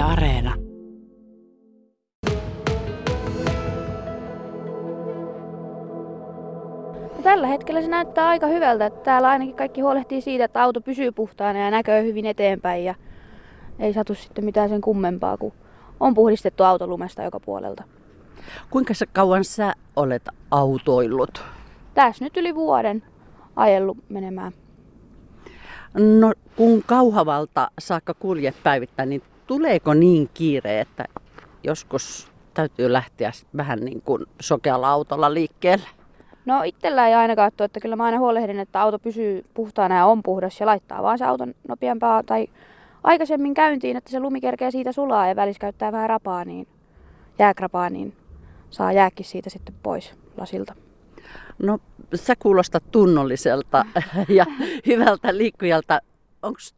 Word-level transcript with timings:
Yle 0.00 0.08
Areena. 0.08 0.54
No 7.16 7.22
tällä 7.22 7.46
hetkellä 7.46 7.82
se 7.82 7.88
näyttää 7.88 8.28
aika 8.28 8.46
hyvältä, 8.46 8.86
että 8.86 9.00
täällä 9.00 9.28
ainakin 9.28 9.56
kaikki 9.56 9.80
huolehtii 9.80 10.20
siitä, 10.20 10.44
että 10.44 10.62
auto 10.62 10.80
pysyy 10.80 11.12
puhtaana 11.12 11.58
ja 11.58 11.70
näköy 11.70 12.04
hyvin 12.04 12.26
eteenpäin 12.26 12.84
ja 12.84 12.94
ei 13.78 13.92
satu 13.92 14.14
sitten 14.14 14.44
mitään 14.44 14.68
sen 14.68 14.80
kummempaa, 14.80 15.36
kun 15.36 15.52
on 16.00 16.14
puhdistettu 16.14 16.64
autolumesta 16.64 17.22
joka 17.22 17.40
puolelta. 17.40 17.82
Kuinka 18.70 18.94
sä 18.94 19.06
kauan 19.12 19.44
sä 19.44 19.74
olet 19.96 20.28
autoillut? 20.50 21.44
Tässä 21.94 22.24
nyt 22.24 22.36
yli 22.36 22.54
vuoden 22.54 23.02
ajellut 23.56 23.98
menemään. 24.08 24.52
No 25.98 26.32
kun 26.56 26.82
Kauhavalta 26.86 27.70
saakka 27.78 28.14
kuljet 28.14 28.56
päivittäin, 28.62 29.08
niin 29.08 29.22
tuleeko 29.50 29.94
niin 29.94 30.30
kiire, 30.34 30.80
että 30.80 31.04
joskus 31.64 32.32
täytyy 32.54 32.92
lähteä 32.92 33.32
vähän 33.56 33.80
niin 33.80 34.02
kuin 34.02 34.26
sokealla 34.40 34.90
autolla 34.90 35.34
liikkeelle? 35.34 35.86
No 36.44 36.62
itsellä 36.62 37.08
ei 37.08 37.14
aina 37.14 37.36
katso, 37.36 37.64
että 37.64 37.80
kyllä 37.80 37.96
mä 37.96 38.04
aina 38.04 38.18
huolehdin, 38.18 38.58
että 38.58 38.80
auto 38.80 38.98
pysyy 38.98 39.44
puhtaana 39.54 39.96
ja 39.96 40.06
on 40.06 40.22
puhdas 40.22 40.60
ja 40.60 40.66
laittaa 40.66 41.02
vaan 41.02 41.18
se 41.18 41.24
auton 41.24 41.54
nopeampaa 41.68 42.22
tai 42.22 42.46
aikaisemmin 43.04 43.54
käyntiin, 43.54 43.96
että 43.96 44.10
se 44.10 44.20
lumi 44.20 44.40
kerkee 44.40 44.70
siitä 44.70 44.92
sulaa 44.92 45.28
ja 45.28 45.36
välissä 45.36 45.60
käyttää 45.60 45.92
vähän 45.92 46.08
rapaa, 46.08 46.44
niin 46.44 46.66
jääkrapaa, 47.38 47.90
niin 47.90 48.16
saa 48.70 48.92
jääkin 48.92 49.26
siitä 49.26 49.50
sitten 49.50 49.74
pois 49.82 50.14
lasilta. 50.36 50.74
No 51.58 51.78
sä 52.14 52.34
kuulostat 52.36 52.84
tunnolliselta 52.90 53.84
ja 54.28 54.46
hyvältä 54.86 55.36
liikkujalta. 55.36 56.00
Onks, 56.42 56.74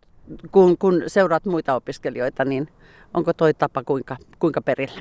kun, 0.53 0.79
kun 0.79 1.03
seuraat 1.07 1.45
muita 1.45 1.75
opiskelijoita, 1.75 2.45
niin 2.45 2.69
onko 3.15 3.33
toi 3.33 3.55
tapa 3.55 3.83
kuinka, 3.85 4.17
kuinka 4.39 4.61
perillä? 4.63 5.01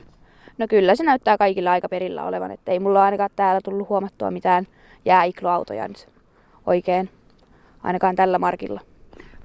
No 0.57 0.67
kyllä 0.67 0.95
se 0.95 1.03
näyttää 1.03 1.37
kaikilla 1.37 1.71
aika 1.71 1.89
perillä 1.89 2.23
olevan, 2.23 2.51
että 2.51 2.71
ei 2.71 2.79
mulla 2.79 3.03
ainakaan 3.03 3.29
täällä 3.35 3.61
tullut 3.63 3.89
huomattua 3.89 4.31
mitään 4.31 4.67
jääikloautoja 5.05 5.87
nyt 5.87 6.07
oikein, 6.65 7.09
ainakaan 7.83 8.15
tällä 8.15 8.39
markilla. 8.39 8.81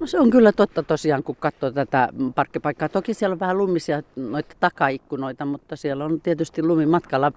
No 0.00 0.06
se 0.06 0.20
on 0.20 0.30
kyllä 0.30 0.52
totta 0.52 0.82
tosiaan, 0.82 1.22
kun 1.22 1.36
katsoo 1.40 1.70
tätä 1.70 2.08
parkkipaikkaa. 2.34 2.88
Toki 2.88 3.14
siellä 3.14 3.34
on 3.34 3.40
vähän 3.40 3.58
lumisia 3.58 4.02
noita 4.16 4.56
takaikkunoita, 4.60 5.44
mutta 5.44 5.76
siellä 5.76 6.04
on 6.04 6.20
tietysti 6.20 6.62
lumi 6.62 6.86
matkalla 6.86 7.32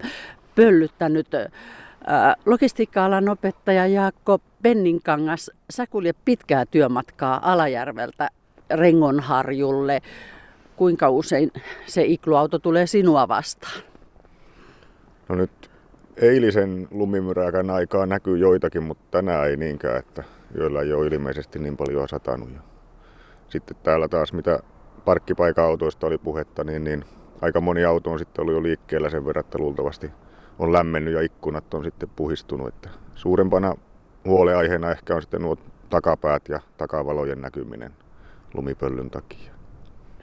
pöllyttänyt. 0.54 1.28
Logistiikka-alan 2.46 3.28
opettaja 3.28 3.86
Jaakko 3.86 4.38
Penninkangas, 4.62 5.50
sä 5.70 5.86
kuljet 5.86 6.16
pitkää 6.24 6.66
työmatkaa 6.66 7.52
Alajärveltä 7.52 8.28
Rengonharjulle. 8.74 10.00
Kuinka 10.76 11.10
usein 11.10 11.52
se 11.86 12.02
ikluauto 12.02 12.58
tulee 12.58 12.86
sinua 12.86 13.28
vastaan? 13.28 13.82
No 15.28 15.34
nyt 15.34 15.70
eilisen 16.16 16.88
lumimyräkän 16.90 17.70
aikaa 17.70 18.06
näkyy 18.06 18.38
joitakin, 18.38 18.82
mutta 18.82 19.04
tänään 19.10 19.48
ei 19.48 19.56
niinkään, 19.56 19.98
että 19.98 20.24
joilla 20.54 20.82
ei 20.82 20.92
ole 20.92 21.06
ilmeisesti 21.06 21.58
niin 21.58 21.76
paljon 21.76 22.08
satanut. 22.08 22.48
Sitten 23.48 23.76
täällä 23.82 24.08
taas, 24.08 24.32
mitä 24.32 24.60
parkkipaikan 25.04 25.64
autoista 25.64 26.06
oli 26.06 26.18
puhetta, 26.18 26.64
niin, 26.64 26.84
niin 26.84 27.04
aika 27.40 27.60
moni 27.60 27.84
auto 27.84 28.10
on 28.10 28.18
sitten 28.18 28.42
ollut 28.42 28.54
jo 28.54 28.62
liikkeellä 28.62 29.10
sen 29.10 29.26
verran, 29.26 29.44
että 29.44 29.58
luultavasti 29.58 30.10
on 30.60 30.72
lämmennyt 30.72 31.14
ja 31.14 31.20
ikkunat 31.20 31.74
on 31.74 31.84
sitten 31.84 32.08
puhistunut. 32.16 32.68
Että 32.68 32.90
suurempana 33.14 33.74
huoleaiheena 34.24 34.90
ehkä 34.90 35.14
on 35.14 35.22
sitten 35.22 35.42
nuo 35.42 35.56
takapäät 35.90 36.48
ja 36.48 36.60
takavalojen 36.76 37.40
näkyminen 37.40 37.92
lumipöllyn 38.54 39.10
takia. 39.10 39.52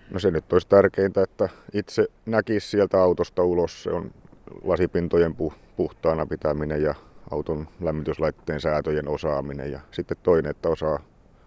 No 0.09 0.19
se 0.19 0.31
nyt 0.31 0.53
olisi 0.53 0.67
tärkeintä, 0.67 1.23
että 1.23 1.49
itse 1.73 2.07
näkisi 2.25 2.69
sieltä 2.69 3.01
autosta 3.01 3.43
ulos. 3.43 3.83
Se 3.83 3.89
on 3.89 4.11
lasipintojen 4.63 5.35
puhtaana 5.75 6.25
pitäminen 6.25 6.81
ja 6.81 6.95
auton 7.31 7.67
lämmityslaitteen 7.81 8.61
säätöjen 8.61 9.07
osaaminen. 9.07 9.71
Ja 9.71 9.79
sitten 9.91 10.17
toinen, 10.23 10.49
että 10.49 10.69
osaa, 10.69 10.99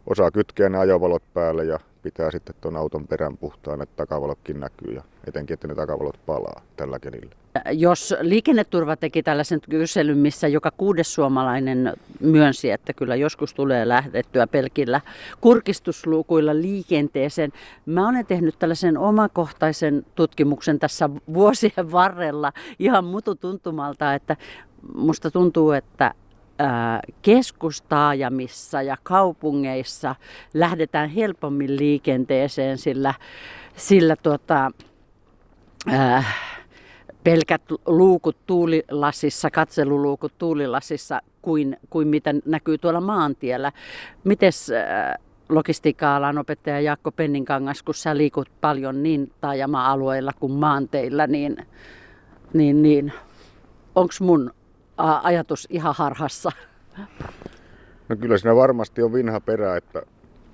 osaa 0.06 0.30
kytkeä 0.30 0.68
ne 0.68 0.78
ajovalot 0.78 1.22
päälle 1.34 1.64
ja 1.64 1.80
pitää 2.02 2.30
sitten 2.30 2.54
tuon 2.60 2.76
auton 2.76 3.06
perän 3.06 3.36
puhtaana, 3.36 3.82
että 3.82 3.96
takavalotkin 3.96 4.60
näkyy 4.60 4.94
ja 4.94 5.02
etenkin, 5.26 5.54
että 5.54 5.68
ne 5.68 5.74
takavalot 5.74 6.20
palaa 6.26 6.62
tällä 6.76 6.98
kelillä. 6.98 7.34
Jos 7.72 8.14
liikenneturva 8.20 8.96
teki 8.96 9.22
tällaisen 9.22 9.60
kyselyn, 9.70 10.18
missä 10.18 10.48
joka 10.48 10.70
kuudes 10.76 11.14
suomalainen 11.14 11.92
myönsi, 12.20 12.70
että 12.70 12.92
kyllä 12.92 13.16
joskus 13.16 13.54
tulee 13.54 13.88
lähdettyä 13.88 14.46
pelkillä 14.46 15.00
kurkistusluukuilla 15.40 16.54
liikenteeseen. 16.54 17.52
Mä 17.86 18.08
olen 18.08 18.26
tehnyt 18.26 18.58
tällaisen 18.58 18.98
omakohtaisen 18.98 20.06
tutkimuksen 20.14 20.78
tässä 20.78 21.10
vuosien 21.34 21.92
varrella 21.92 22.52
ihan 22.78 23.04
mututuntumalta, 23.04 24.14
että 24.14 24.36
musta 24.94 25.30
tuntuu, 25.30 25.70
että 25.72 26.14
keskustaajamissa 27.22 28.82
ja 28.82 28.96
kaupungeissa 29.02 30.14
lähdetään 30.54 31.10
helpommin 31.10 31.76
liikenteeseen, 31.76 32.78
sillä, 32.78 33.14
sillä 33.76 34.16
tuota, 34.16 34.70
äh, 35.92 36.36
pelkät 37.24 37.62
luukut 37.86 38.36
tuulilasissa, 38.46 39.50
katseluluukut 39.50 40.32
tuulilasissa 40.38 41.20
kuin, 41.42 41.76
kuin 41.90 42.08
mitä 42.08 42.34
näkyy 42.44 42.78
tuolla 42.78 43.00
maantiellä. 43.00 43.72
Mites 44.24 44.72
logistiikka-alan 45.48 46.38
opettaja 46.38 46.80
Jaakko 46.80 47.12
Penninkangas, 47.12 47.82
kun 47.82 47.94
sä 47.94 48.16
liikut 48.16 48.48
paljon 48.60 49.02
niin 49.02 49.32
taajama-alueilla 49.40 50.32
kuin 50.40 50.52
maanteilla, 50.52 51.26
niin, 51.26 51.56
niin, 52.52 52.82
niin 52.82 53.12
onko 53.94 54.14
mun 54.20 54.50
ajatus 55.22 55.66
ihan 55.70 55.94
harhassa? 55.96 56.52
No 58.08 58.16
kyllä 58.16 58.38
siinä 58.38 58.56
varmasti 58.56 59.02
on 59.02 59.12
vinha 59.12 59.40
perä, 59.40 59.76
että 59.76 60.02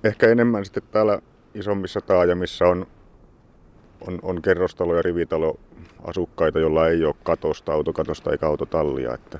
ehkä 0.03 0.27
enemmän 0.27 0.65
sitten 0.65 0.83
täällä 0.91 1.19
isommissa 1.53 2.01
taajamissa 2.01 2.65
on, 2.65 2.87
on, 4.07 4.19
on 4.21 4.41
kerrostalo- 4.41 4.95
ja 4.95 5.01
rivitaloasukkaita, 5.01 6.59
joilla 6.59 6.87
ei 6.87 7.05
ole 7.05 7.15
katosta, 7.23 7.73
autokatosta 7.73 8.31
eikä 8.31 8.47
autotallia. 8.47 9.13
Että, 9.13 9.39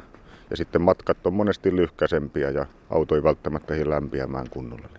ja 0.49 0.57
sitten 0.57 0.81
matkat 0.81 1.27
on 1.27 1.33
monesti 1.33 1.75
lyhkäisempiä 1.75 2.49
ja 2.49 2.65
auto 2.89 3.15
ei 3.15 3.23
välttämättä 3.23 3.73
ehdi 3.73 3.89
lämpiämään 3.89 4.49
kunnolla. 4.49 4.89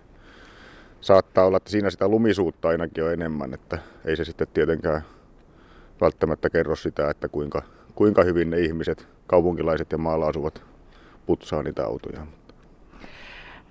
Saattaa 1.01 1.45
olla, 1.45 1.57
että 1.57 1.69
siinä 1.69 1.89
sitä 1.89 2.07
lumisuutta 2.07 2.67
ainakin 2.67 3.03
on 3.03 3.13
enemmän, 3.13 3.53
että 3.53 3.77
ei 4.05 4.15
se 4.15 4.25
sitten 4.25 4.47
tietenkään 4.53 5.01
välttämättä 6.01 6.49
kerro 6.49 6.75
sitä, 6.75 7.09
että 7.09 7.27
kuinka, 7.27 7.61
kuinka 7.99 8.23
hyvin 8.23 8.49
ne 8.49 8.59
ihmiset, 8.59 9.07
kaupunkilaiset 9.27 9.91
ja 9.91 9.97
maalla 9.97 10.27
asuvat, 10.27 10.63
putsaa 11.25 11.63
niitä 11.63 11.85
autoja. 11.85 12.27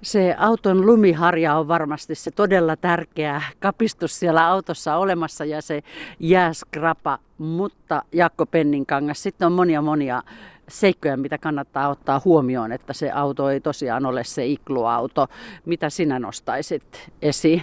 Se 0.03 0.34
auton 0.39 0.87
lumiharja 0.87 1.55
on 1.55 1.69
varmasti 1.69 2.15
se 2.15 2.31
todella 2.31 2.77
tärkeä 2.77 3.43
kapistus 3.61 4.19
siellä 4.19 4.47
autossa 4.47 4.97
olemassa 4.97 5.44
ja 5.44 5.62
se 5.62 5.83
jääskrapa, 6.21 7.19
mutta 7.38 8.03
Jaakko 8.12 8.47
Penninkangas, 8.47 9.22
sitten 9.22 9.47
on 9.47 9.53
monia 9.53 9.83
monia 9.83 10.22
seikkoja, 10.69 11.17
mitä 11.17 11.38
kannattaa 11.38 11.88
ottaa 11.88 12.22
huomioon, 12.25 12.72
että 12.72 12.93
se 12.93 13.11
auto 13.11 13.50
ei 13.50 13.61
tosiaan 13.61 14.06
ole 14.06 14.25
se 14.25 14.47
ikluauto. 14.47 15.28
Mitä 15.65 15.91
sinä 15.91 16.19
nostaisit 16.19 17.11
esiin? 17.22 17.62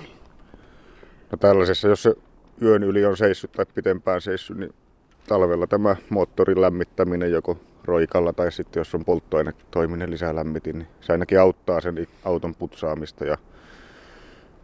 No 1.32 1.38
tällaisessa, 1.38 1.88
jos 1.88 2.04
se 2.04 2.16
yön 2.62 2.84
yli 2.84 3.06
on 3.06 3.18
seissyt 3.18 3.52
tai 3.52 3.66
pitempään 3.76 4.22
seissyt, 4.22 4.58
niin 4.58 4.74
talvella 5.28 5.68
tämä 5.68 5.96
moottorin 6.10 6.62
lämmittäminen 6.62 7.32
joko 7.32 7.58
roikalla 7.84 8.34
tai 8.34 8.52
sitten 8.52 8.80
jos 8.80 8.96
on 8.96 9.06
polttoainetoiminen 9.06 10.12
lisää 10.12 10.36
lämmitin, 10.36 10.80
niin 10.80 10.88
se 11.02 11.14
ainakin 11.14 11.40
auttaa 11.40 11.82
sen 11.82 12.08
auton 12.26 12.56
putsaamista 12.56 13.26
ja 13.26 13.38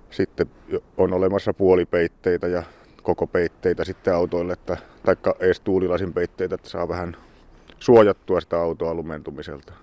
sitten 0.09 0.47
on 0.97 1.13
olemassa 1.13 1.53
puolipeitteitä 1.53 2.47
ja 2.47 2.63
koko 3.03 3.27
peitteitä 3.27 3.85
sitten 3.85 4.15
autoille, 4.15 4.53
että, 4.53 4.77
taikka 5.05 5.35
edes 5.39 5.59
tuulilasin 5.59 6.13
peitteitä, 6.13 6.55
että 6.55 6.69
saa 6.69 6.87
vähän 6.87 7.17
suojattua 7.79 8.41
sitä 8.41 8.61
autoa 8.61 8.93
lumentumiselta. 8.93 9.73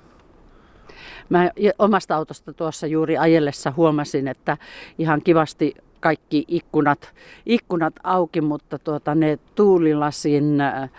Mä 1.28 1.50
omasta 1.78 2.16
autosta 2.16 2.52
tuossa 2.52 2.86
juuri 2.86 3.18
ajellessa 3.18 3.72
huomasin, 3.76 4.28
että 4.28 4.56
ihan 4.98 5.20
kivasti 5.24 5.74
kaikki 6.00 6.44
ikkunat, 6.48 7.12
ikkunat 7.46 7.94
auki, 8.04 8.40
mutta 8.40 8.78
tuota, 8.78 9.14
ne 9.14 9.38
tuulilasin 9.54 10.60
äh, 10.60 10.90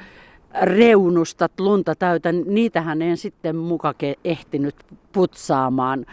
reunustat 0.61 1.59
lunta 1.59 1.95
täytän, 1.95 2.43
niitähän 2.45 3.01
en 3.01 3.17
sitten 3.17 3.55
mukake 3.55 4.15
ehtinyt 4.25 4.75
putsaamaan. 5.11 6.05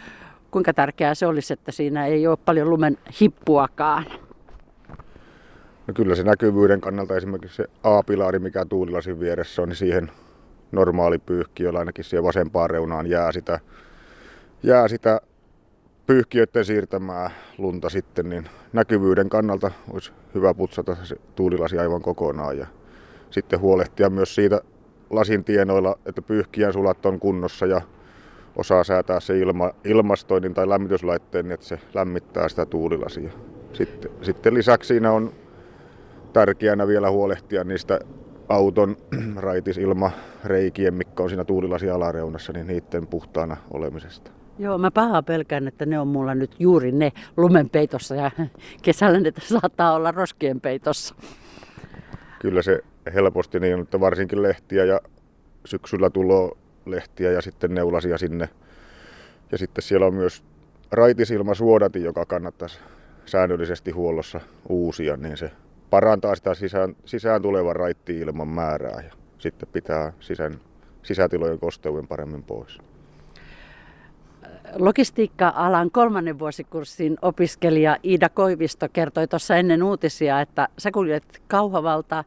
Kuinka 0.50 0.74
tärkeää 0.74 1.14
se 1.14 1.26
olisi, 1.26 1.52
että 1.52 1.72
siinä 1.72 2.06
ei 2.06 2.26
ole 2.26 2.38
paljon 2.44 2.70
lumen 2.70 2.98
hippuakaan? 3.20 4.04
No 5.86 5.94
kyllä 5.94 6.14
se 6.14 6.22
näkyvyyden 6.22 6.80
kannalta 6.80 7.16
esimerkiksi 7.16 7.56
se 7.56 7.64
A-pilari, 7.82 8.38
mikä 8.38 8.64
tuulilasin 8.64 9.20
vieressä 9.20 9.62
on, 9.62 9.68
niin 9.68 9.76
siihen 9.76 10.10
normaali 10.72 11.18
pyyhki, 11.18 11.62
jolla 11.62 11.78
ainakin 11.78 12.04
siihen 12.04 12.24
vasempaan 12.24 12.70
reunaan 12.70 13.06
jää 13.06 13.32
sitä, 13.32 13.60
jää 14.62 14.88
sitä 14.88 15.20
pyyhkiöiden 16.06 16.64
siirtämää 16.64 17.30
lunta 17.58 17.88
sitten, 17.88 18.28
niin 18.28 18.48
näkyvyyden 18.72 19.28
kannalta 19.28 19.70
olisi 19.90 20.12
hyvä 20.34 20.54
putsata 20.54 20.96
se 21.02 21.16
tuulilasi 21.36 21.78
aivan 21.78 22.02
kokonaan 22.02 22.58
ja 22.58 22.66
sitten 23.30 23.60
huolehtia 23.60 24.10
myös 24.10 24.34
siitä 24.34 24.60
lasin 25.10 25.44
tienoilla, 25.44 25.98
että 26.06 26.22
pyyhkijän 26.22 26.72
sulat 26.72 27.06
on 27.06 27.20
kunnossa 27.20 27.66
ja 27.66 27.80
osaa 28.56 28.84
säätää 28.84 29.20
se 29.20 29.38
ilma, 29.38 29.70
ilmastoinnin 29.84 30.54
tai 30.54 30.68
lämmityslaitteen, 30.68 31.44
niin 31.44 31.52
että 31.52 31.66
se 31.66 31.78
lämmittää 31.94 32.48
sitä 32.48 32.66
tuulilasia. 32.66 33.32
Sitten, 33.72 34.10
sitten 34.22 34.54
lisäksi 34.54 34.88
siinä 34.88 35.12
on 35.12 35.32
tärkeänä 36.32 36.86
vielä 36.86 37.10
huolehtia 37.10 37.64
niistä 37.64 38.00
auton 38.48 38.96
raitisilmareikien, 39.36 40.94
mikä 40.94 41.22
on 41.22 41.28
siinä 41.28 41.44
tuulilasi 41.44 41.90
alareunassa, 41.90 42.52
niin 42.52 42.66
niiden 42.66 43.06
puhtaana 43.06 43.56
olemisesta. 43.70 44.30
Joo, 44.58 44.78
mä 44.78 44.90
pahaa 44.90 45.22
pelkään, 45.22 45.68
että 45.68 45.86
ne 45.86 46.00
on 46.00 46.08
mulla 46.08 46.34
nyt 46.34 46.56
juuri 46.58 46.92
ne 46.92 47.12
lumenpeitossa 47.36 48.14
ja 48.14 48.30
kesällä 48.82 49.20
ne 49.20 49.32
saattaa 49.40 49.92
olla 49.92 50.10
roskien 50.10 50.60
peitossa. 50.60 51.14
Kyllä 52.40 52.62
se 52.62 52.80
helposti 53.14 53.60
niin, 53.60 53.80
että 53.80 54.00
varsinkin 54.00 54.42
lehtiä 54.42 54.84
ja 54.84 55.00
syksyllä 55.64 56.10
tulee 56.10 56.50
lehtiä 56.86 57.32
ja 57.32 57.42
sitten 57.42 57.74
neulasia 57.74 58.18
sinne. 58.18 58.48
Ja 59.52 59.58
sitten 59.58 59.82
siellä 59.82 60.06
on 60.06 60.14
myös 60.14 60.44
raitisilmasuodati, 60.92 62.02
joka 62.02 62.26
kannattaisi 62.26 62.78
säännöllisesti 63.26 63.90
huollossa 63.90 64.40
uusia, 64.68 65.16
niin 65.16 65.36
se 65.36 65.50
parantaa 65.90 66.34
sitä 66.34 66.54
sisään, 66.54 66.96
sisään 67.04 67.42
tulevan 67.42 67.76
raittiilman 67.76 68.48
määrää 68.48 69.02
ja 69.02 69.12
sitten 69.38 69.68
pitää 69.72 70.12
sisän, 70.20 70.60
sisätilojen 71.02 71.58
kosteuden 71.58 72.08
paremmin 72.08 72.42
pois. 72.42 72.78
Logistiikka-alan 74.74 75.90
kolmannen 75.90 76.38
vuosikurssin 76.38 77.16
opiskelija 77.22 77.96
Iida 78.04 78.28
Koivisto 78.28 78.86
kertoi 78.92 79.28
tuossa 79.28 79.56
ennen 79.56 79.82
uutisia, 79.82 80.40
että 80.40 80.68
sä 80.78 80.90
kuljet 80.90 81.42
Kauhavalta 81.48 82.24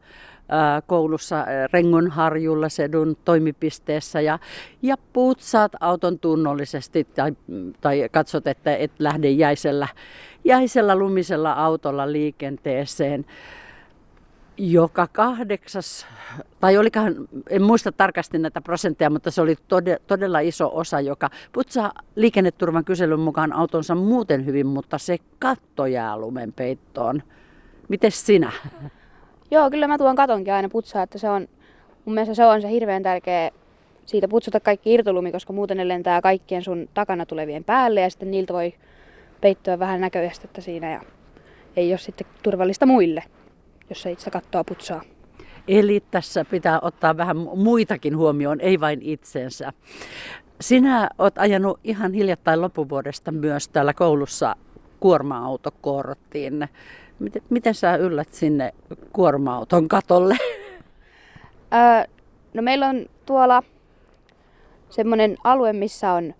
koulussa 0.86 1.46
Rengonharjulla 1.72 2.68
sedun 2.68 3.16
toimipisteessä 3.24 4.20
ja, 4.20 4.38
ja 4.82 4.96
putsaat 5.12 5.72
auton 5.80 6.18
tunnollisesti 6.18 7.04
tai, 7.04 7.32
tai 7.80 8.08
katsot, 8.10 8.46
että 8.46 8.76
et 8.76 8.92
lähde 8.98 9.30
jäisellä, 9.30 9.88
jäisellä 10.44 10.96
lumisella 10.96 11.52
autolla 11.52 12.12
liikenteeseen 12.12 13.26
joka 14.60 15.06
kahdeksas, 15.12 16.06
tai 16.60 16.78
olikohan, 16.78 17.14
en 17.50 17.62
muista 17.62 17.92
tarkasti 17.92 18.38
näitä 18.38 18.60
prosentteja, 18.60 19.10
mutta 19.10 19.30
se 19.30 19.42
oli 19.42 19.56
todella 20.06 20.40
iso 20.40 20.70
osa, 20.74 21.00
joka 21.00 21.30
putsaa 21.52 21.92
liikenneturvan 22.16 22.84
kyselyn 22.84 23.20
mukaan 23.20 23.52
autonsa 23.52 23.94
muuten 23.94 24.46
hyvin, 24.46 24.66
mutta 24.66 24.98
se 24.98 25.16
katto 25.38 25.86
jää 25.86 26.18
lumen 26.18 26.52
peittoon. 26.52 27.22
Miten 27.88 28.12
sinä? 28.12 28.52
Joo, 29.50 29.70
kyllä 29.70 29.86
mä 29.86 29.98
tuon 29.98 30.16
katonkin 30.16 30.54
aina 30.54 30.68
putsaa, 30.68 31.02
että 31.02 31.18
se 31.18 31.30
on, 31.30 31.48
mun 32.04 32.14
mielestä 32.14 32.34
se 32.34 32.44
on 32.44 32.62
se 32.62 32.70
hirveän 32.70 33.02
tärkeä 33.02 33.50
siitä 34.06 34.28
putsata 34.28 34.60
kaikki 34.60 34.94
irtolumi, 34.94 35.32
koska 35.32 35.52
muuten 35.52 35.76
ne 35.76 35.88
lentää 35.88 36.20
kaikkien 36.20 36.62
sun 36.62 36.88
takana 36.94 37.26
tulevien 37.26 37.64
päälle 37.64 38.00
ja 38.00 38.10
sitten 38.10 38.30
niiltä 38.30 38.52
voi 38.52 38.74
peittyä 39.40 39.78
vähän 39.78 40.00
näköestettä 40.00 40.60
siinä 40.60 40.90
ja 40.90 41.00
ei 41.76 41.92
ole 41.92 41.98
sitten 41.98 42.26
turvallista 42.42 42.86
muille 42.86 43.22
jos 43.90 44.02
se 44.02 44.10
itse 44.10 44.30
kattoa 44.30 44.64
putsaa. 44.64 45.02
Eli 45.68 46.02
tässä 46.10 46.44
pitää 46.44 46.78
ottaa 46.82 47.16
vähän 47.16 47.36
muitakin 47.36 48.16
huomioon, 48.16 48.60
ei 48.60 48.80
vain 48.80 49.02
itsensä. 49.02 49.72
Sinä 50.60 51.10
olet 51.18 51.38
ajanut 51.38 51.80
ihan 51.84 52.12
hiljattain 52.12 52.60
loppuvuodesta 52.60 53.32
myös 53.32 53.68
täällä 53.68 53.94
koulussa 53.94 54.56
kuorma-autokorttiin. 55.00 56.68
Miten, 57.18 57.42
miten 57.50 57.74
sä 57.74 57.96
yllät 57.96 58.32
sinne 58.32 58.74
kuorma-auton 59.12 59.88
katolle? 59.88 60.36
Öö, 61.74 62.04
no 62.54 62.62
meillä 62.62 62.88
on 62.88 63.06
tuolla 63.26 63.62
semmoinen 64.90 65.36
alue, 65.44 65.72
missä 65.72 66.12
on 66.12 66.34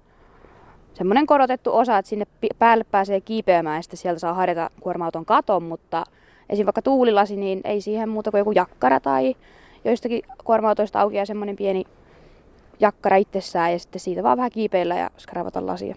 semmoinen 0.94 1.26
korotettu 1.26 1.76
osa, 1.76 1.98
että 1.98 2.08
sinne 2.08 2.26
päälle 2.58 2.84
pääsee 2.84 3.20
kiipeämään 3.20 3.76
ja 3.76 3.82
sitten 3.82 3.98
sieltä 3.98 4.18
saa 4.18 4.34
harjata 4.34 4.70
kuorma-auton 4.80 5.24
katon, 5.24 5.62
mutta 5.62 6.04
esim. 6.50 6.66
vaikka 6.66 6.82
tuulilasi, 6.82 7.36
niin 7.36 7.60
ei 7.64 7.80
siihen 7.80 8.08
muuta 8.08 8.30
kuin 8.30 8.38
joku 8.38 8.52
jakkara 8.52 9.00
tai 9.00 9.34
joistakin 9.84 10.22
kuorma-autoista 10.44 11.00
auki 11.00 11.16
ja 11.16 11.26
semmoinen 11.26 11.56
pieni 11.56 11.84
jakkara 12.80 13.16
itsessään 13.16 13.72
ja 13.72 13.78
sitten 13.78 14.00
siitä 14.00 14.22
vaan 14.22 14.36
vähän 14.36 14.50
kiipeillä 14.50 14.96
ja 14.96 15.10
skravata 15.18 15.66
lasia. 15.66 15.96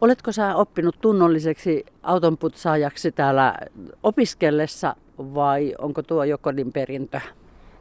Oletko 0.00 0.32
sä 0.32 0.56
oppinut 0.56 0.96
tunnolliseksi 1.00 1.86
autonputsaajaksi 2.02 3.12
täällä 3.12 3.54
opiskellessa 4.02 4.96
vai 5.18 5.74
onko 5.78 6.02
tuo 6.02 6.24
jo 6.24 6.38
kodin 6.38 6.72
perintö? 6.72 7.20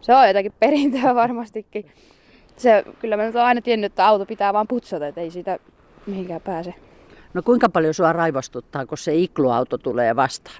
Se 0.01 0.15
on 0.15 0.27
jotakin 0.27 0.53
perintöä 0.59 1.15
varmastikin. 1.23 1.85
Se, 2.57 2.83
kyllä 2.99 3.17
mä 3.17 3.23
nyt 3.23 3.35
olen 3.35 3.45
aina 3.45 3.61
tiennyt, 3.61 3.91
että 3.91 4.07
auto 4.07 4.25
pitää 4.25 4.53
vaan 4.53 4.67
putsata, 4.67 5.07
että 5.07 5.21
ei 5.21 5.31
siitä 5.31 5.59
mihinkään 6.05 6.41
pääse. 6.41 6.73
No 7.33 7.41
kuinka 7.41 7.69
paljon 7.69 7.93
sua 7.93 8.13
raivostuttaa, 8.13 8.85
kun 8.85 8.97
se 8.97 9.15
ikluauto 9.15 9.77
tulee 9.77 10.15
vastaan? 10.15 10.57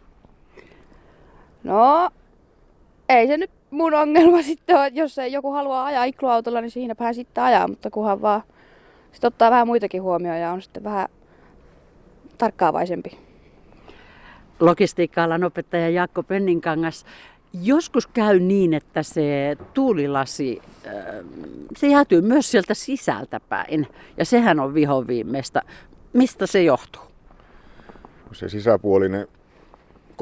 No, 1.63 2.10
ei 3.10 3.27
se 3.27 3.38
nyt 3.38 3.51
mun 3.71 3.94
ongelma 3.94 4.42
sitten 4.51 4.75
ole, 4.75 4.92
jos 4.94 5.18
ei 5.18 5.31
joku 5.31 5.51
haluaa 5.51 5.86
ajaa 5.86 6.04
ikluautolla, 6.04 6.62
niin 6.62 6.71
siinäpä 6.71 7.13
sitten 7.13 7.44
ajaa, 7.44 7.68
mutta 7.68 7.89
kunhan 7.89 8.21
vaan 8.21 8.44
sitten 9.12 9.27
ottaa 9.27 9.51
vähän 9.51 9.68
muitakin 9.68 10.01
huomioon 10.01 10.39
ja 10.39 10.51
on 10.51 10.62
sitten 10.62 10.83
vähän 10.83 11.07
tarkkaavaisempi. 12.38 13.18
Logistiikka-alan 14.60 15.44
opettaja 15.44 15.89
Jaakko 15.89 16.24
Penninkangas, 16.24 17.06
joskus 17.62 18.07
käy 18.07 18.39
niin, 18.39 18.74
että 18.74 19.04
se 19.04 19.57
tuulilasi, 19.74 20.62
se 21.77 21.88
jäätyy 21.88 22.21
myös 22.21 22.51
sieltä 22.51 22.74
sisältä 22.74 23.39
päin. 23.39 23.88
Ja 24.18 24.25
sehän 24.25 24.60
on 24.60 24.74
vihoviimeistä. 24.74 25.62
Mistä 26.13 26.48
se 26.48 26.63
johtuu? 26.63 27.01
Se 28.31 28.50
sisäpuolinen 28.50 29.27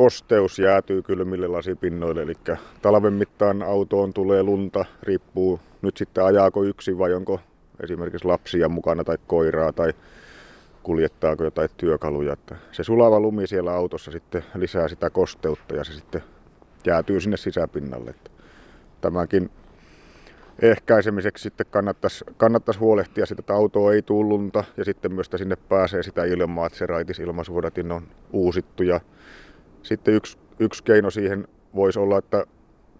kosteus 0.02 0.60
jäätyy 0.60 1.02
kylmille 1.02 1.48
lasipinnoille, 1.48 2.22
eli 2.22 2.34
talven 2.82 3.14
mittaan 3.14 3.64
autoon 3.64 4.14
tulee 4.14 4.44
lunta, 4.44 4.86
riippuu 5.04 5.60
nyt 5.82 5.98
sitten 5.98 6.24
ajaako 6.24 6.64
yksi 6.64 6.98
vai 6.98 7.14
onko 7.14 7.40
esimerkiksi 7.84 8.28
lapsia 8.28 8.70
mukana 8.70 9.04
tai 9.04 9.18
koiraa 9.28 9.74
tai 9.74 9.94
kuljettaako 10.84 11.44
jotain 11.44 11.70
työkaluja. 11.78 12.34
Että 12.34 12.56
se 12.72 12.84
sulava 12.84 13.20
lumi 13.20 13.48
siellä 13.48 13.74
autossa 13.74 14.12
sitten 14.12 14.44
lisää 14.56 14.88
sitä 14.88 15.10
kosteutta 15.10 15.76
ja 15.76 15.84
se 15.84 15.94
sitten 15.94 16.24
jäätyy 16.86 17.22
sinne 17.22 17.38
sisäpinnalle. 17.38 18.10
Että 18.10 18.32
tämänkin 19.02 19.50
ehkäisemiseksi 20.62 21.44
sitten 21.44 21.66
kannattaisi, 21.72 22.26
kannattaisi 22.38 22.80
huolehtia 22.80 23.26
sitä, 23.26 23.42
että 23.42 23.54
auto 23.54 23.92
ei 23.92 24.02
tule 24.02 24.28
lunta 24.28 24.64
ja 24.78 24.86
sitten 24.86 25.14
myös 25.14 25.30
sinne 25.36 25.56
pääsee 25.56 26.04
sitä 26.04 26.24
ilmaa, 26.24 26.68
että 26.68 26.80
se 26.80 26.86
raitisilmasuodatin 26.86 27.92
on 27.92 28.08
uusittu 28.32 28.84
ja 28.84 29.00
sitten 29.84 30.14
yksi, 30.14 30.38
yksi 30.60 30.84
keino 30.84 31.10
siihen 31.10 31.48
voisi 31.76 32.00
olla, 32.00 32.18
että 32.18 32.46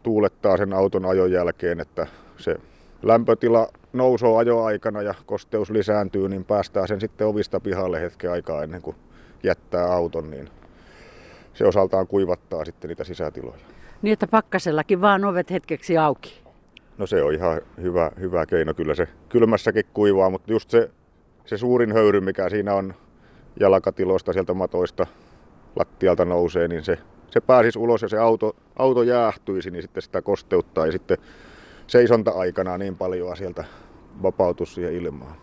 tuulettaa 0.04 0.58
sen 0.58 0.74
auton 0.74 1.06
ajon 1.06 1.32
jälkeen, 1.32 1.80
että 1.80 2.08
se 2.38 2.56
lämpötila 3.04 3.68
nousee 3.94 4.38
ajoaikana 4.38 5.02
ja 5.02 5.14
kosteus 5.26 5.70
lisääntyy, 5.70 6.30
niin 6.30 6.46
päästään 6.46 6.88
sen 6.88 7.02
sitten 7.02 7.28
ovista 7.28 7.60
pihalle 7.60 8.02
hetken 8.02 8.32
aikaa 8.32 8.64
ennen 8.64 8.82
kuin 8.82 8.96
jättää 9.44 9.94
auton, 9.94 10.30
niin 10.30 10.50
se 11.54 11.66
osaltaan 11.66 12.08
kuivattaa 12.08 12.66
sitten 12.66 12.90
niitä 12.90 13.04
sisätiloja. 13.04 13.62
Niin, 14.02 14.14
että 14.14 14.28
pakkasellakin 14.28 15.02
vaan 15.02 15.26
ovet 15.26 15.52
hetkeksi 15.52 15.98
auki. 15.98 16.42
No 16.98 17.08
se 17.08 17.24
on 17.24 17.34
ihan 17.34 17.62
hyvä, 17.82 18.12
hyvä 18.20 18.46
keino. 18.46 18.74
Kyllä 18.74 18.96
se 18.96 19.08
kylmässäkin 19.30 19.86
kuivaa, 19.94 20.30
mutta 20.30 20.52
just 20.52 20.70
se, 20.70 20.90
se 21.46 21.58
suurin 21.58 21.94
höyry, 21.94 22.22
mikä 22.22 22.50
siinä 22.50 22.74
on 22.74 22.94
jalkatiloista, 23.60 24.34
sieltä 24.34 24.54
matoista, 24.54 25.08
lattialta 25.76 26.26
nousee, 26.26 26.68
niin 26.68 26.84
se, 26.84 26.98
se 27.30 27.42
pääsisi 27.42 27.80
ulos 27.80 28.02
ja 28.02 28.10
se 28.10 28.18
auto, 28.18 28.56
auto 28.76 29.04
jäähtyisi, 29.04 29.72
niin 29.72 29.82
sitten 29.82 30.04
sitä 30.04 30.22
kosteuttaa 30.22 30.86
ja 30.86 30.92
sitten 30.92 31.18
seisonta-aikana 31.88 32.78
niin 32.78 32.98
paljon 32.98 33.38
sieltä 33.38 33.64
vapautus 34.24 34.76
siihen 34.76 34.94
ilmaan. 34.94 35.36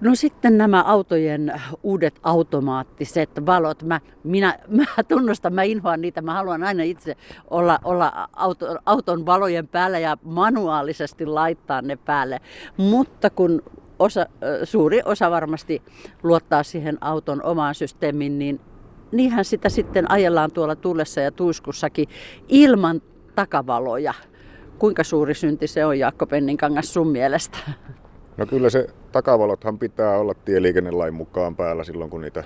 No 0.00 0.14
sitten 0.14 0.58
nämä 0.58 0.82
autojen 0.82 1.62
uudet 1.82 2.20
automaattiset 2.22 3.30
valot. 3.46 3.82
Mä, 3.82 4.00
minä, 4.24 4.58
mä 4.78 4.84
tunnustan, 5.08 5.54
mä 5.54 5.62
inhoan 5.62 6.00
niitä. 6.00 6.22
Mä 6.22 6.34
haluan 6.34 6.62
aina 6.62 6.82
itse 6.82 7.16
olla, 7.50 7.78
olla 7.84 8.28
auto, 8.32 8.66
auton 8.86 9.26
valojen 9.26 9.68
päällä 9.68 9.98
ja 9.98 10.16
manuaalisesti 10.22 11.26
laittaa 11.26 11.82
ne 11.82 11.96
päälle. 11.96 12.40
Mutta 12.76 13.30
kun 13.30 13.62
osa, 13.98 14.26
suuri 14.64 15.00
osa 15.04 15.30
varmasti 15.30 15.82
luottaa 16.22 16.62
siihen 16.62 16.98
auton 17.00 17.44
omaan 17.44 17.74
systeemiin, 17.74 18.38
niin 18.38 18.60
niinhän 19.12 19.44
sitä 19.44 19.68
sitten 19.68 20.10
ajellaan 20.10 20.52
tuolla 20.52 20.76
tullessa 20.76 21.20
ja 21.20 21.30
tuiskussakin 21.30 22.08
ilman 22.48 23.02
takavaloja. 23.34 24.14
Kuinka 24.78 25.04
suuri 25.04 25.34
synti 25.34 25.66
se 25.66 25.84
on, 25.84 25.98
Jaakko 25.98 26.26
Penninkangas, 26.26 26.94
sun 26.94 27.08
mielestä? 27.08 27.58
No 28.36 28.46
kyllä 28.46 28.70
se 28.70 28.86
takavalothan 29.12 29.78
pitää 29.78 30.18
olla 30.18 30.34
tieliikennelain 30.34 31.14
mukaan 31.14 31.56
päällä 31.56 31.84
silloin, 31.84 32.10
kun 32.10 32.20
niitä 32.20 32.44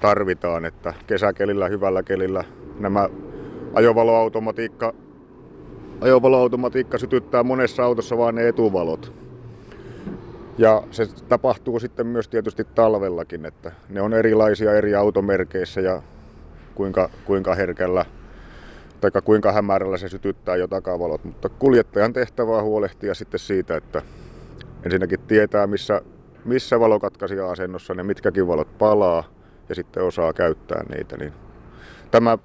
tarvitaan. 0.00 0.64
Että 0.64 0.94
kesäkelillä, 1.06 1.68
hyvällä 1.68 2.02
kelillä 2.02 2.44
nämä 2.78 3.08
ajovaloautomatiikka, 3.74 4.92
ajovaloautomatiikka 6.00 6.98
sytyttää 6.98 7.42
monessa 7.42 7.84
autossa 7.84 8.18
vain 8.18 8.34
ne 8.34 8.48
etuvalot. 8.48 9.19
Ja 10.60 10.82
se 10.90 11.08
tapahtuu 11.28 11.80
sitten 11.80 12.06
myös 12.06 12.28
tietysti 12.28 12.64
talvellakin, 12.64 13.46
että 13.46 13.72
ne 13.88 14.00
on 14.00 14.14
erilaisia 14.14 14.74
eri 14.74 14.94
automerkeissä 14.94 15.80
ja 15.80 16.02
kuinka, 16.74 17.10
kuinka 17.24 17.54
herkällä 17.54 18.04
tai 19.00 19.10
kuinka 19.24 19.52
hämärällä 19.52 19.98
se 19.98 20.08
sytyttää 20.08 20.56
jo 20.56 20.68
takavalot. 20.68 21.24
Mutta 21.24 21.48
kuljettajan 21.48 22.12
tehtävä 22.12 22.56
on 22.56 22.64
huolehtia 22.64 23.14
sitten 23.14 23.40
siitä, 23.40 23.76
että 23.76 24.02
ensinnäkin 24.84 25.20
tietää, 25.20 25.66
missä, 25.66 26.02
missä 26.44 26.80
valokatkaisija 26.80 27.50
asennossa 27.50 27.94
ne 27.94 28.02
mitkäkin 28.02 28.46
valot 28.46 28.78
palaa 28.78 29.24
ja 29.68 29.74
sitten 29.74 30.04
osaa 30.04 30.32
käyttää 30.32 30.84
niitä. 30.96 31.16
Niin 31.16 31.32
tämä 32.10 32.38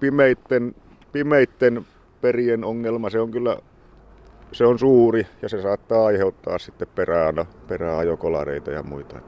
pimeitten, 0.00 0.74
pimeitten 1.12 1.86
perien 2.20 2.64
ongelma, 2.64 3.10
se 3.10 3.20
on 3.20 3.30
kyllä 3.30 3.56
se 4.52 4.66
on 4.66 4.78
suuri 4.78 5.26
ja 5.42 5.48
se 5.48 5.62
saattaa 5.62 6.06
aiheuttaa 6.06 6.58
sitten 6.58 6.88
perään, 6.94 7.34
peräajokolareita 7.68 8.70
ja 8.70 8.82
muita. 8.82 9.20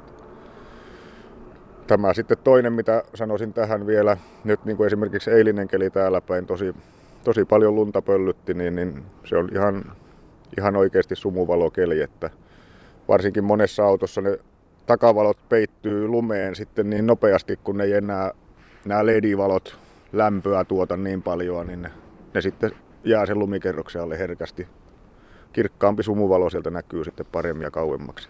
Tämä 1.87 2.15
sitten 2.15 2.39
toinen, 2.45 2.73
mitä 2.73 3.03
sanoisin 3.15 3.53
tähän 3.53 3.87
vielä, 3.87 4.17
nyt 4.45 4.65
niin 4.65 4.77
kuin 4.77 4.87
esimerkiksi 4.87 5.31
eilinen 5.31 5.69
keli 5.69 5.91
täällä 5.91 6.21
päin 6.21 6.47
tosi, 6.47 6.75
tosi 7.25 7.45
paljon 7.45 7.75
lunta 7.75 8.03
pöllytti, 8.03 8.55
niin, 8.55 8.77
niin 8.77 9.03
se 9.25 9.37
on 9.37 9.49
ihan, 9.53 9.85
ihan 10.59 10.77
oikeasti 10.77 11.17
sumuvalokeli, 11.17 12.01
että 12.01 12.31
varsinkin 13.09 13.45
monessa 13.45 13.85
autossa 13.85 14.21
ne 14.21 14.39
takavalot 14.87 15.49
peittyy 15.49 16.09
lumeen 16.09 16.55
sitten 16.55 16.91
niin 16.91 17.07
nopeasti, 17.07 17.59
kun 17.65 17.77
ne 17.77 17.85
ei 17.85 17.93
enää 17.93 18.33
nämä 18.85 19.07
LED-valot 19.07 19.79
lämpöä 20.13 20.65
tuota 20.65 20.97
niin 20.97 21.23
paljon, 21.23 21.67
niin 21.67 21.83
ne, 21.83 21.91
ne 22.35 22.41
sitten 22.41 22.71
jää 23.05 23.27
sen 23.27 23.39
lumikerroksen 23.39 24.03
alle 24.03 24.19
herkästi. 24.19 24.69
Kirkkaampi 25.53 26.03
sumuvalo 26.03 26.51
sieltä 26.51 26.71
näkyy 26.71 27.05
sitten 27.05 27.27
paremmin 27.33 27.65
ja 27.65 27.71
kauemmaksi. 27.71 28.29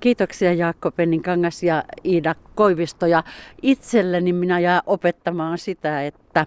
Kiitoksia 0.00 0.52
Jaakko 0.52 0.90
Penninkangas 0.90 1.62
ja 1.62 1.84
Iida 2.04 2.34
Koivisto. 2.54 3.06
Ja 3.06 3.22
itselleni 3.62 4.32
minä 4.32 4.60
jää 4.60 4.82
opettamaan 4.86 5.58
sitä, 5.58 6.06
että 6.06 6.46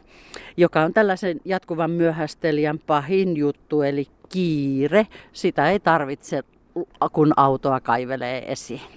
joka 0.58 0.82
on 0.82 0.94
tällaisen 0.94 1.40
jatkuvan 1.46 1.92
myöhästelijän 1.92 2.80
pahin 2.80 3.38
juttu, 3.38 3.82
eli 3.82 4.08
kiire. 4.30 5.08
Sitä 5.34 5.70
ei 5.70 5.80
tarvitse, 5.80 6.44
kun 7.12 7.34
autoa 7.38 7.80
kaivelee 7.80 8.52
esiin. 8.52 8.97